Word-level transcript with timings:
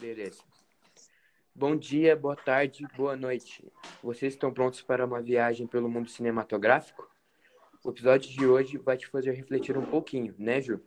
Beleza. 0.00 0.42
Bom 1.54 1.76
dia, 1.76 2.16
boa 2.16 2.34
tarde, 2.34 2.86
boa 2.96 3.14
noite. 3.14 3.70
Vocês 4.02 4.32
estão 4.32 4.50
prontos 4.50 4.80
para 4.80 5.04
uma 5.04 5.20
viagem 5.20 5.66
pelo 5.66 5.90
mundo 5.90 6.08
cinematográfico? 6.08 7.06
O 7.84 7.90
episódio 7.90 8.30
de 8.30 8.46
hoje 8.46 8.78
vai 8.78 8.96
te 8.96 9.06
fazer 9.06 9.32
refletir 9.32 9.76
um 9.76 9.84
pouquinho, 9.84 10.34
né, 10.38 10.62
Ju? 10.62 10.80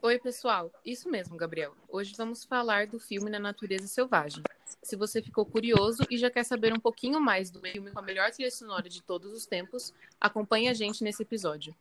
Oi, 0.00 0.18
pessoal. 0.18 0.72
Isso 0.84 1.10
mesmo, 1.10 1.36
Gabriel. 1.36 1.74
Hoje 1.90 2.14
vamos 2.16 2.44
falar 2.44 2.86
do 2.86 2.98
filme 2.98 3.30
Na 3.30 3.38
Natureza 3.38 3.86
Selvagem. 3.86 4.42
Se 4.82 4.96
você 4.96 5.20
ficou 5.20 5.44
curioso 5.44 6.02
e 6.10 6.16
já 6.16 6.30
quer 6.30 6.44
saber 6.44 6.72
um 6.72 6.80
pouquinho 6.80 7.20
mais 7.20 7.50
do 7.50 7.60
filme 7.60 7.90
com 7.90 7.98
a 7.98 8.02
melhor 8.02 8.30
trilha 8.30 8.50
sonora 8.50 8.88
de 8.88 9.02
todos 9.02 9.30
os 9.32 9.44
tempos, 9.44 9.92
acompanhe 10.18 10.68
a 10.68 10.74
gente 10.74 11.04
nesse 11.04 11.22
episódio. 11.22 11.74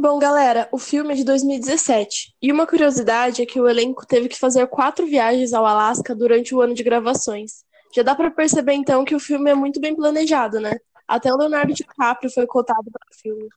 Bom, 0.00 0.16
galera, 0.16 0.68
o 0.70 0.78
filme 0.78 1.12
é 1.12 1.16
de 1.16 1.24
2017. 1.24 2.36
E 2.40 2.52
uma 2.52 2.68
curiosidade 2.68 3.42
é 3.42 3.46
que 3.46 3.60
o 3.60 3.68
elenco 3.68 4.06
teve 4.06 4.28
que 4.28 4.38
fazer 4.38 4.64
quatro 4.68 5.04
viagens 5.04 5.52
ao 5.52 5.66
Alasca 5.66 6.14
durante 6.14 6.54
o 6.54 6.60
ano 6.60 6.72
de 6.72 6.84
gravações. 6.84 7.64
Já 7.92 8.04
dá 8.04 8.14
para 8.14 8.30
perceber 8.30 8.74
então 8.74 9.04
que 9.04 9.16
o 9.16 9.18
filme 9.18 9.50
é 9.50 9.56
muito 9.56 9.80
bem 9.80 9.96
planejado, 9.96 10.60
né? 10.60 10.78
Até 11.08 11.32
o 11.32 11.36
Leonardo 11.36 11.74
DiCaprio 11.74 12.30
foi 12.30 12.46
cotado 12.46 12.88
para 12.92 13.08
o 13.10 13.20
filme. 13.20 13.48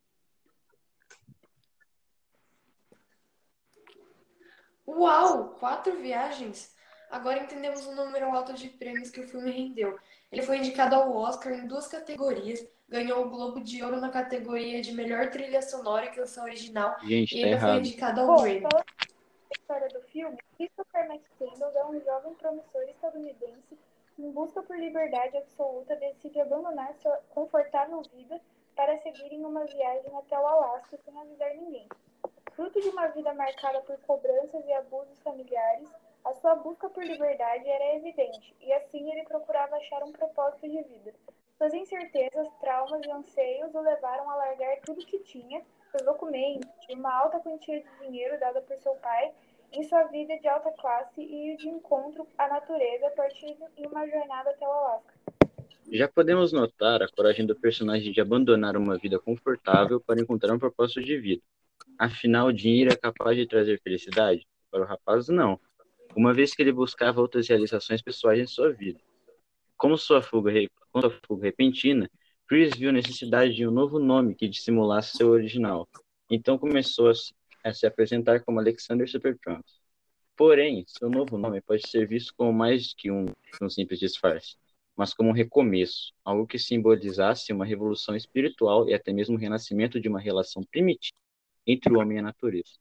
Uau! 4.88 5.58
Quatro 5.60 5.96
viagens? 6.02 6.72
Agora 7.12 7.38
entendemos 7.38 7.86
o 7.86 7.94
número 7.94 8.26
alto 8.32 8.54
de 8.54 8.68
prêmios 8.68 9.12
que 9.12 9.20
o 9.20 9.28
filme 9.28 9.52
rendeu. 9.52 9.96
Ele 10.32 10.42
foi 10.42 10.58
indicado 10.58 10.96
ao 10.96 11.16
Oscar 11.16 11.54
em 11.54 11.68
duas 11.68 11.88
categorias, 11.88 12.66
ganhou 12.92 13.26
o 13.26 13.30
Globo 13.30 13.62
de 13.62 13.82
Ouro 13.82 14.02
na 14.02 14.10
categoria 14.10 14.82
de 14.82 14.92
melhor 14.92 15.30
trilha 15.30 15.62
sonora 15.62 16.06
e 16.06 16.10
canção 16.10 16.44
original 16.44 16.98
Gente, 17.02 17.38
e 17.38 17.42
tá 17.42 17.48
ainda 17.48 17.60
foi 17.60 17.70
errado. 17.70 17.80
indicado 17.80 18.22
ao 18.22 18.36
Grammy. 18.36 18.62
falando 18.62 18.86
da 18.86 19.56
história 19.58 19.88
do 19.88 20.02
filme, 20.02 20.38
Christopher 20.58 21.06
McCandless 21.06 21.78
é 21.78 21.86
um 21.86 22.02
jovem 22.02 22.34
promissor 22.36 22.84
estadunidense 22.90 23.80
que, 24.16 24.22
em 24.22 24.32
busca 24.32 24.62
por 24.62 24.78
liberdade 24.78 25.38
absoluta, 25.38 25.96
decide 25.96 26.42
abandonar 26.42 26.94
sua 27.02 27.18
confortável 27.30 28.02
vida 28.14 28.42
para 28.76 28.98
seguir 29.00 29.34
em 29.34 29.46
uma 29.46 29.64
viagem 29.66 30.12
até 30.18 30.38
o 30.38 30.46
Alasca 30.46 31.00
sem 31.06 31.18
avisar 31.18 31.54
ninguém. 31.56 31.88
Fruto 32.54 32.82
de 32.82 32.90
uma 32.90 33.08
vida 33.08 33.34
marcada 33.34 33.80
por 33.82 33.98
cobranças 34.00 34.66
e 34.66 34.74
abusos 34.74 35.18
familiares, 35.24 35.88
a 36.26 36.34
sua 36.36 36.56
busca 36.56 36.90
por 36.90 37.04
liberdade 37.04 37.68
era 37.68 37.96
evidente, 37.96 38.54
e 38.60 38.72
assim 38.74 39.10
ele 39.12 39.24
procurava 39.24 39.78
achar 39.78 40.04
um 40.04 40.12
propósito 40.12 40.70
de 40.70 40.84
vida. 40.84 41.14
Suas 41.62 41.76
incertezas, 41.76 42.48
traumas 42.60 43.06
e 43.06 43.12
anseios 43.12 43.72
o 43.76 43.82
levaram 43.82 44.28
a 44.32 44.36
largar 44.36 44.78
tudo 44.84 45.06
que 45.06 45.20
tinha, 45.20 45.62
seus 45.92 46.04
documentos 46.04 46.68
uma 46.90 47.14
alta 47.14 47.40
quantia 47.40 47.84
de 47.84 48.08
dinheiro 48.08 48.40
dada 48.40 48.64
por 48.64 48.76
seu 48.78 48.96
pai 48.96 49.32
em 49.72 49.84
sua 49.84 50.06
vida 50.06 50.36
de 50.40 50.48
alta 50.48 50.72
classe 50.72 51.22
e 51.22 51.56
de 51.58 51.70
encontro 51.70 52.26
à 52.36 52.48
natureza 52.48 53.12
partindo 53.16 53.64
em 53.78 53.86
uma 53.86 54.08
jornada 54.08 54.50
até 54.50 54.68
o 54.68 54.72
Alasca. 54.72 55.14
Já 55.92 56.08
podemos 56.08 56.52
notar 56.52 57.04
a 57.04 57.08
coragem 57.08 57.46
do 57.46 57.56
personagem 57.56 58.12
de 58.12 58.20
abandonar 58.20 58.76
uma 58.76 58.98
vida 58.98 59.20
confortável 59.20 60.02
para 60.02 60.20
encontrar 60.20 60.56
um 60.56 60.60
propósito 60.60 61.04
de 61.04 61.16
vida. 61.20 61.44
Afinal, 61.96 62.48
o 62.48 62.54
dinheiro 62.54 62.92
é 62.92 62.96
capaz 62.96 63.38
de 63.38 63.46
trazer 63.46 63.80
felicidade? 63.84 64.48
Para 64.72 64.82
o 64.82 64.88
rapaz, 64.88 65.28
não. 65.28 65.60
Uma 66.16 66.34
vez 66.34 66.56
que 66.56 66.64
ele 66.64 66.72
buscava 66.72 67.22
outras 67.22 67.48
realizações 67.48 68.02
pessoais 68.02 68.40
em 68.40 68.48
sua 68.48 68.72
vida. 68.72 69.00
Como 69.78 69.96
sua 69.96 70.24
fuga, 70.24 70.52
com 70.92 71.02
sua 71.02 71.12
fuga 71.26 71.46
repentina, 71.46 72.10
Chris 72.48 72.72
viu 72.78 72.90
a 72.90 72.94
necessidade 72.94 73.56
de 73.56 73.68
um 73.68 73.72
novo 73.72 74.00
nome 74.00 74.36
que 74.36 74.48
dissimulasse 74.48 75.18
seu 75.18 75.30
original. 75.30 75.88
Então 76.30 76.58
começou 76.58 77.10
a 77.10 77.16
se, 77.16 77.34
a 77.64 77.74
se 77.74 77.86
apresentar 77.86 78.42
como 78.44 78.60
Alexander 78.60 79.10
Supertramp. 79.10 79.66
Porém, 80.36 80.84
seu 80.88 81.10
novo 81.10 81.38
nome 81.38 81.62
pode 81.62 81.88
ser 81.88 82.08
visto 82.08 82.34
como 82.36 82.52
mais 82.52 82.94
que 82.94 83.12
um, 83.12 83.26
um 83.62 83.70
simples 83.70 84.00
disfarce 84.00 84.56
mas 84.96 85.14
como 85.14 85.30
um 85.30 85.34
recomeço, 85.34 86.14
algo 86.24 86.46
que 86.46 86.60
simbolizasse 86.60 87.52
uma 87.52 87.66
revolução 87.66 88.16
espiritual 88.16 88.88
e 88.88 88.94
até 88.94 89.12
mesmo 89.12 89.36
o 89.36 89.40
renascimento 89.40 90.00
de 90.00 90.08
uma 90.08 90.20
relação 90.20 90.64
primitiva 90.64 91.18
entre 91.66 91.92
o 91.92 92.00
homem 92.00 92.18
e 92.18 92.20
a 92.20 92.24
natureza. 92.24 92.74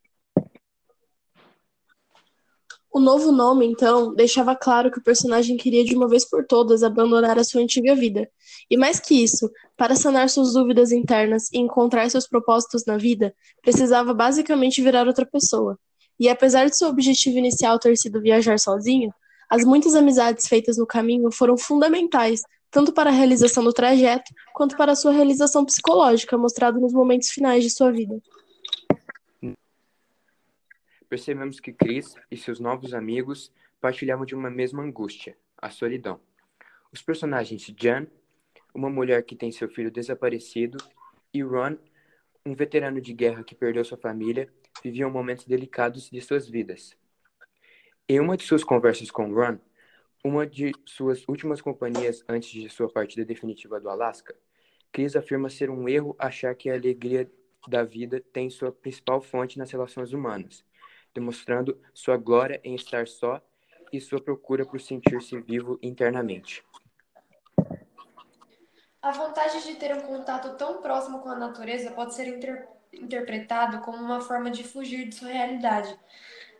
O 2.92 2.98
novo 2.98 3.30
nome, 3.30 3.66
então, 3.66 4.12
deixava 4.14 4.56
claro 4.56 4.90
que 4.90 4.98
o 4.98 5.02
personagem 5.02 5.56
queria 5.56 5.84
de 5.84 5.94
uma 5.94 6.08
vez 6.08 6.28
por 6.28 6.44
todas 6.44 6.82
abandonar 6.82 7.38
a 7.38 7.44
sua 7.44 7.62
antiga 7.62 7.94
vida. 7.94 8.28
E 8.68 8.76
mais 8.76 8.98
que 8.98 9.14
isso, 9.14 9.48
para 9.76 9.94
sanar 9.94 10.28
suas 10.28 10.54
dúvidas 10.54 10.90
internas 10.90 11.48
e 11.52 11.58
encontrar 11.58 12.10
seus 12.10 12.26
propósitos 12.26 12.84
na 12.84 12.96
vida, 12.96 13.32
precisava 13.62 14.12
basicamente 14.12 14.82
virar 14.82 15.06
outra 15.06 15.24
pessoa. 15.24 15.78
E 16.18 16.28
apesar 16.28 16.68
de 16.68 16.76
seu 16.76 16.88
objetivo 16.88 17.38
inicial 17.38 17.78
ter 17.78 17.96
sido 17.96 18.20
viajar 18.20 18.58
sozinho, 18.58 19.14
as 19.48 19.64
muitas 19.64 19.94
amizades 19.94 20.48
feitas 20.48 20.76
no 20.76 20.86
caminho 20.86 21.30
foram 21.30 21.56
fundamentais, 21.56 22.40
tanto 22.72 22.92
para 22.92 23.10
a 23.10 23.12
realização 23.12 23.62
do 23.62 23.72
trajeto, 23.72 24.32
quanto 24.52 24.76
para 24.76 24.92
a 24.92 24.96
sua 24.96 25.12
realização 25.12 25.64
psicológica, 25.64 26.36
mostrada 26.36 26.78
nos 26.78 26.92
momentos 26.92 27.28
finais 27.28 27.62
de 27.62 27.70
sua 27.70 27.92
vida. 27.92 28.20
Percebemos 31.10 31.58
que 31.58 31.72
Chris 31.72 32.14
e 32.30 32.36
seus 32.36 32.60
novos 32.60 32.94
amigos 32.94 33.52
partilhavam 33.80 34.24
de 34.24 34.32
uma 34.32 34.48
mesma 34.48 34.80
angústia, 34.80 35.36
a 35.58 35.68
solidão. 35.68 36.20
Os 36.92 37.02
personagens 37.02 37.66
Jan, 37.76 38.06
uma 38.72 38.88
mulher 38.88 39.24
que 39.24 39.34
tem 39.34 39.50
seu 39.50 39.68
filho 39.68 39.90
desaparecido, 39.90 40.78
e 41.34 41.42
Ron, 41.42 41.76
um 42.46 42.54
veterano 42.54 43.00
de 43.00 43.12
guerra 43.12 43.42
que 43.42 43.56
perdeu 43.56 43.84
sua 43.84 43.98
família, 43.98 44.48
viviam 44.84 45.10
momentos 45.10 45.46
delicados 45.46 46.08
de 46.08 46.20
suas 46.20 46.48
vidas. 46.48 46.96
Em 48.08 48.20
uma 48.20 48.36
de 48.36 48.44
suas 48.44 48.62
conversas 48.62 49.10
com 49.10 49.34
Ron, 49.34 49.58
uma 50.24 50.46
de 50.46 50.70
suas 50.86 51.26
últimas 51.26 51.60
companhias 51.60 52.22
antes 52.28 52.50
de 52.50 52.68
sua 52.68 52.88
partida 52.88 53.24
definitiva 53.24 53.80
do 53.80 53.90
Alasca, 53.90 54.36
Chris 54.92 55.16
afirma 55.16 55.50
ser 55.50 55.70
um 55.70 55.88
erro 55.88 56.14
achar 56.20 56.54
que 56.54 56.70
a 56.70 56.74
alegria 56.74 57.28
da 57.66 57.82
vida 57.82 58.22
tem 58.32 58.48
sua 58.48 58.70
principal 58.70 59.20
fonte 59.20 59.58
nas 59.58 59.72
relações 59.72 60.12
humanas, 60.12 60.64
demonstrando 61.14 61.80
sua 61.92 62.16
glória 62.16 62.60
em 62.62 62.74
estar 62.74 63.06
só 63.06 63.40
e 63.92 64.00
sua 64.00 64.20
procura 64.20 64.64
por 64.64 64.80
sentir-se 64.80 65.40
vivo 65.40 65.78
internamente. 65.82 66.64
A 69.02 69.10
vontade 69.12 69.62
de 69.64 69.76
ter 69.76 69.94
um 69.96 70.02
contato 70.02 70.56
tão 70.56 70.82
próximo 70.82 71.20
com 71.20 71.28
a 71.30 71.34
natureza 71.34 71.90
pode 71.92 72.14
ser 72.14 72.28
inter- 72.28 72.68
interpretado 72.92 73.80
como 73.80 73.96
uma 73.96 74.20
forma 74.20 74.50
de 74.50 74.62
fugir 74.62 75.08
de 75.08 75.14
sua 75.14 75.30
realidade, 75.30 75.98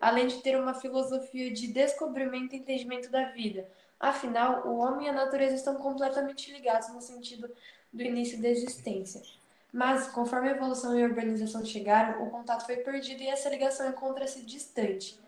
além 0.00 0.26
de 0.26 0.42
ter 0.42 0.58
uma 0.58 0.72
filosofia 0.72 1.52
de 1.52 1.68
descobrimento 1.68 2.54
e 2.54 2.58
entendimento 2.58 3.10
da 3.10 3.26
vida. 3.26 3.70
Afinal, 3.98 4.66
o 4.66 4.78
homem 4.78 5.06
e 5.06 5.10
a 5.10 5.12
natureza 5.12 5.54
estão 5.54 5.74
completamente 5.74 6.50
ligados 6.50 6.88
no 6.88 7.02
sentido 7.02 7.50
do 7.92 8.02
início 8.02 8.40
da 8.40 8.48
existência. 8.48 9.20
Mas, 9.72 10.08
conforme 10.08 10.48
a 10.48 10.52
evolução 10.52 10.98
e 10.98 11.02
a 11.02 11.06
urbanização 11.06 11.64
chegaram, 11.64 12.22
o 12.22 12.30
contato 12.30 12.66
foi 12.66 12.76
perdido 12.76 13.22
e 13.22 13.28
essa 13.28 13.48
ligação 13.48 13.88
encontra-se 13.88 14.42
distante. 14.42 15.18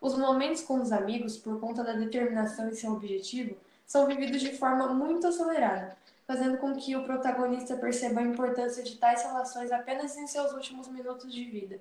Os 0.00 0.16
momentos 0.16 0.62
com 0.62 0.80
os 0.80 0.92
amigos, 0.92 1.36
por 1.36 1.58
conta 1.60 1.82
da 1.82 1.92
determinação 1.92 2.68
e 2.68 2.76
seu 2.76 2.92
objetivo, 2.92 3.56
são 3.86 4.06
vividos 4.06 4.40
de 4.40 4.56
forma 4.56 4.94
muito 4.94 5.26
acelerada, 5.26 5.96
fazendo 6.26 6.58
com 6.58 6.74
que 6.76 6.94
o 6.94 7.04
protagonista 7.04 7.76
perceba 7.76 8.20
a 8.20 8.24
importância 8.24 8.82
de 8.82 8.96
tais 8.96 9.22
relações 9.22 9.72
apenas 9.72 10.16
em 10.16 10.26
seus 10.26 10.52
últimos 10.52 10.86
minutos 10.88 11.32
de 11.32 11.44
vida. 11.44 11.80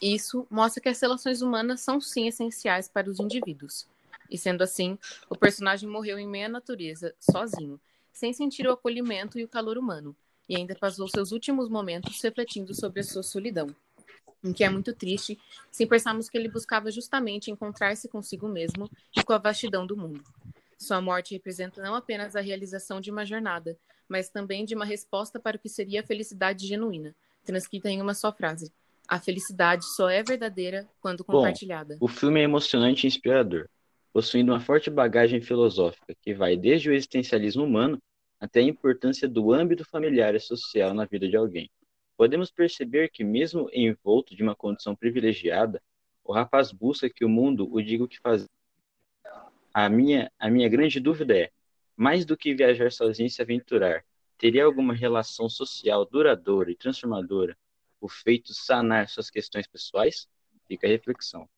Isso 0.00 0.46
mostra 0.48 0.80
que 0.80 0.88
as 0.88 1.00
relações 1.00 1.42
humanas 1.42 1.80
são 1.80 2.00
sim 2.00 2.28
essenciais 2.28 2.88
para 2.88 3.10
os 3.10 3.18
indivíduos. 3.18 3.88
E 4.30 4.38
sendo 4.38 4.62
assim, 4.62 4.96
o 5.28 5.36
personagem 5.36 5.88
morreu 5.88 6.18
em 6.18 6.28
meia 6.28 6.48
natureza, 6.48 7.14
sozinho, 7.18 7.80
sem 8.18 8.32
sentir 8.32 8.66
o 8.66 8.72
acolhimento 8.72 9.38
e 9.38 9.44
o 9.44 9.48
calor 9.48 9.78
humano, 9.78 10.14
e 10.48 10.56
ainda 10.56 10.74
passou 10.74 11.06
seus 11.06 11.30
últimos 11.30 11.68
momentos 11.68 12.20
refletindo 12.20 12.74
sobre 12.74 13.00
a 13.00 13.04
sua 13.04 13.22
solidão. 13.22 13.68
O 14.42 14.52
que 14.52 14.64
é 14.64 14.68
muito 14.68 14.92
triste, 14.92 15.38
se 15.70 15.86
pensarmos 15.86 16.28
que 16.28 16.36
ele 16.36 16.48
buscava 16.48 16.90
justamente 16.90 17.48
encontrar-se 17.48 18.08
consigo 18.08 18.48
mesmo 18.48 18.90
e 19.16 19.22
com 19.22 19.32
a 19.32 19.38
vastidão 19.38 19.86
do 19.86 19.96
mundo. 19.96 20.24
Sua 20.76 21.00
morte 21.00 21.32
representa 21.32 21.80
não 21.80 21.94
apenas 21.94 22.34
a 22.34 22.40
realização 22.40 23.00
de 23.00 23.08
uma 23.08 23.24
jornada, 23.24 23.78
mas 24.08 24.28
também 24.28 24.64
de 24.64 24.74
uma 24.74 24.84
resposta 24.84 25.38
para 25.38 25.56
o 25.56 25.60
que 25.60 25.68
seria 25.68 26.00
a 26.00 26.06
felicidade 26.06 26.66
genuína, 26.66 27.14
transcrita 27.44 27.88
em 27.88 28.02
uma 28.02 28.14
só 28.14 28.32
frase: 28.32 28.72
A 29.06 29.20
felicidade 29.20 29.84
só 29.84 30.08
é 30.08 30.24
verdadeira 30.24 30.88
quando 31.00 31.24
Bom, 31.24 31.34
compartilhada. 31.34 31.96
O 32.00 32.08
filme 32.08 32.40
é 32.40 32.44
emocionante 32.44 33.06
e 33.06 33.08
inspirador, 33.08 33.68
possuindo 34.12 34.50
uma 34.50 34.60
forte 34.60 34.90
bagagem 34.90 35.40
filosófica 35.40 36.16
que 36.20 36.34
vai 36.34 36.56
desde 36.56 36.90
o 36.90 36.92
existencialismo 36.92 37.62
humano 37.64 38.00
até 38.40 38.60
a 38.60 38.64
importância 38.64 39.28
do 39.28 39.52
âmbito 39.52 39.84
familiar 39.84 40.34
e 40.34 40.40
social 40.40 40.94
na 40.94 41.04
vida 41.04 41.28
de 41.28 41.36
alguém. 41.36 41.70
Podemos 42.16 42.50
perceber 42.50 43.10
que, 43.10 43.22
mesmo 43.22 43.68
envolto 43.72 44.34
de 44.34 44.42
uma 44.42 44.54
condição 44.54 44.94
privilegiada, 44.94 45.82
o 46.24 46.32
rapaz 46.32 46.72
busca 46.72 47.08
que 47.08 47.24
o 47.24 47.28
mundo 47.28 47.68
o 47.72 47.80
diga 47.80 48.04
o 48.04 48.08
que 48.08 48.18
fazer. 48.18 48.48
A 49.72 49.88
minha, 49.88 50.30
a 50.38 50.50
minha 50.50 50.68
grande 50.68 51.00
dúvida 51.00 51.36
é: 51.36 51.50
mais 51.96 52.24
do 52.24 52.36
que 52.36 52.54
viajar 52.54 52.90
sozinho 52.92 53.26
e 53.26 53.30
se 53.30 53.40
aventurar, 53.40 54.04
teria 54.36 54.64
alguma 54.64 54.94
relação 54.94 55.48
social 55.48 56.04
duradoura 56.04 56.70
e 56.70 56.76
transformadora 56.76 57.56
o 58.00 58.08
feito 58.08 58.54
sanar 58.54 59.08
suas 59.08 59.30
questões 59.30 59.66
pessoais? 59.66 60.28
Fica 60.66 60.86
a 60.86 60.90
reflexão. 60.90 61.48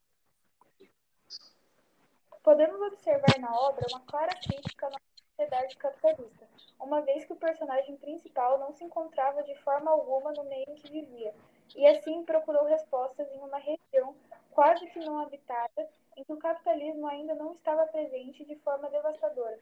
Podemos 2.43 2.81
observar 2.81 3.39
na 3.39 3.55
obra 3.55 3.87
uma 3.91 4.01
clara 4.01 4.35
crítica 4.41 4.87
à 4.87 5.10
sociedade 5.41 5.77
capitalista, 5.77 6.47
uma 6.79 7.01
vez 7.01 7.25
que 7.25 7.33
o 7.33 7.37
personagem 7.37 7.97
principal 7.97 8.59
não 8.59 8.75
se 8.75 8.85
encontrava 8.85 9.43
de 9.43 9.55
forma 9.63 9.91
alguma 9.91 10.33
no 10.33 10.45
meio 10.45 10.67
em 10.69 10.75
que 10.75 10.91
vivia, 10.91 11.33
e 11.75 11.87
assim 11.87 12.23
procurou 12.25 12.67
respostas 12.67 13.27
em 13.33 13.39
uma 13.39 13.57
região 13.57 14.15
quase 14.51 14.87
que 14.89 14.99
não 14.99 15.19
habitada, 15.21 15.89
em 16.17 16.25
que 16.25 16.33
o 16.33 16.37
capitalismo 16.37 17.07
ainda 17.07 17.35
não 17.35 17.55
estava 17.55 17.87
presente 17.87 18.45
de 18.45 18.55
forma 18.57 18.91
devastadora. 18.91 19.59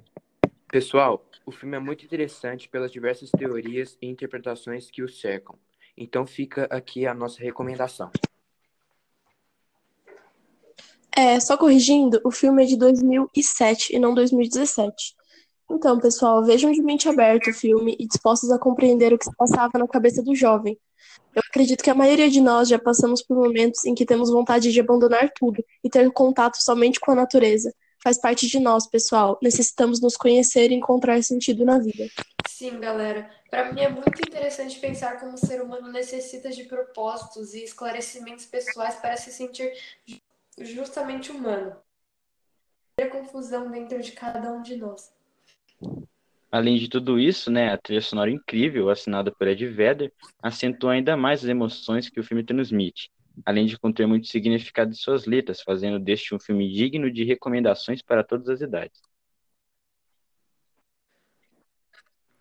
Pessoal, 0.67 1.25
o 1.47 1.53
filme 1.53 1.77
é 1.77 1.81
muito 1.81 2.05
interessante 2.05 2.69
pelas 2.69 2.91
diversas 2.91 3.31
teorias 3.31 3.97
e 4.03 4.07
interpretações 4.09 4.91
que 4.91 5.03
o 5.03 5.09
cercam. 5.09 5.57
Então 5.97 6.27
fica 6.27 6.65
aqui 6.71 7.07
a 7.07 7.15
nossa 7.15 7.41
recomendação. 7.41 8.11
É, 11.17 11.39
só 11.41 11.57
corrigindo, 11.57 12.21
o 12.25 12.31
filme 12.31 12.65
é 12.65 12.67
de 12.67 12.77
2007 12.77 13.95
e 13.95 13.99
não 13.99 14.15
2017. 14.15 15.18
Então, 15.71 15.99
pessoal, 15.99 16.43
vejam 16.45 16.73
de 16.73 16.83
mente 16.83 17.09
aberta 17.09 17.51
o 17.51 17.55
filme 17.55 17.95
e 17.99 18.07
dispostos 18.07 18.51
a 18.51 18.59
compreender 18.59 19.13
o 19.13 19.19
que 19.19 19.27
se 19.27 19.37
passava 19.37 19.79
na 19.79 19.87
cabeça 19.87 20.23
do 20.23 20.35
jovem. 20.35 20.79
Eu 21.35 21.43
acredito 21.49 21.85
que 21.85 21.91
a 21.91 21.95
maioria 21.95 22.31
de 22.31 22.41
nós 22.41 22.69
já 22.69 22.79
passamos 22.79 23.23
por 23.23 23.37
momentos 23.37 23.85
em 23.85 23.95
que 23.95 24.07
temos 24.07 24.31
vontade 24.31 24.73
de 24.73 24.81
abandonar 24.81 25.31
tudo 25.35 25.63
e 25.85 25.91
ter 25.91 26.11
contato 26.11 26.57
somente 26.57 26.99
com 26.99 27.13
a 27.13 27.15
natureza. 27.15 27.73
Faz 28.03 28.19
parte 28.19 28.47
de 28.47 28.59
nós, 28.59 28.87
pessoal. 28.87 29.39
Necessitamos 29.43 30.01
nos 30.01 30.17
conhecer 30.17 30.71
e 30.71 30.75
encontrar 30.75 31.23
sentido 31.23 31.65
na 31.65 31.79
vida. 31.79 32.09
Sim, 32.49 32.81
galera. 32.81 33.31
Para 33.51 33.73
mim 33.73 33.81
é 33.81 33.89
muito 33.89 34.21
interessante 34.27 34.79
pensar 34.79 35.21
como 35.21 35.35
o 35.35 35.39
ser 35.39 35.61
humano 35.61 35.93
necessita 35.93 36.51
de 36.51 36.65
propósitos 36.65 37.55
e 37.55 37.63
esclarecimentos 37.63 38.47
pessoais 38.47 38.97
para 38.97 39.17
se 39.17 39.31
sentir 39.31 39.73
justamente 40.59 41.31
humano. 41.31 41.77
A 43.01 43.07
confusão 43.07 43.71
dentro 43.71 44.01
de 44.01 44.13
cada 44.13 44.53
um 44.53 44.63
de 44.63 44.77
nós. 44.77 45.13
Além 46.51 46.79
de 46.79 46.89
tudo 46.89 47.19
isso, 47.19 47.51
né, 47.51 47.73
a 47.73 47.77
trilha 47.77 48.01
sonora 48.01 48.31
incrível, 48.31 48.89
assinada 48.89 49.31
por 49.31 49.47
Ed 49.47 49.67
Vedder, 49.67 50.13
acentua 50.43 50.93
ainda 50.93 51.17
mais 51.17 51.45
as 51.45 51.49
emoções 51.51 52.09
que 52.09 52.19
o 52.19 52.25
filme 52.25 52.43
transmite, 52.43 53.11
além 53.45 53.67
de 53.67 53.79
conter 53.79 54.07
muito 54.07 54.27
significado 54.29 54.91
de 54.91 54.97
suas 54.97 55.27
letras, 55.27 55.61
fazendo 55.61 55.99
deste 55.99 56.35
um 56.35 56.41
filme 56.41 56.73
digno 56.73 57.11
de 57.11 57.23
recomendações 57.23 58.01
para 58.01 58.25
todas 58.25 58.49
as 58.49 58.63
idades. 58.63 59.01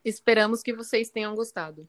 Esperamos 0.05 0.63
que 0.63 0.73
vocês 0.73 1.09
tenham 1.09 1.35
gostado. 1.35 1.87